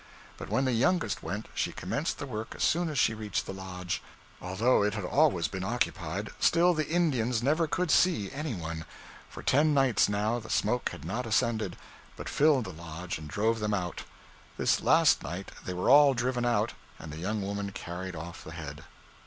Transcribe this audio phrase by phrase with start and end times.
[0.35, 3.53] But when the youngest went, she commenced the work as soon as she reached the
[3.53, 4.01] lodge;
[4.41, 8.85] although it had always been occupied, still the Indians never could see any one.
[9.29, 11.77] For ten nights now, the smoke had not ascended,
[12.15, 14.01] but filled the lodge and drove them out.
[14.57, 18.53] This last night they were all driven out, and the young woman carried off the
[18.53, 18.83] head.